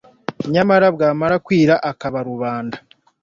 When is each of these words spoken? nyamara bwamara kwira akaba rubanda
nyamara 0.53 0.87
bwamara 0.95 1.35
kwira 1.45 1.75
akaba 1.91 2.19
rubanda 2.29 2.77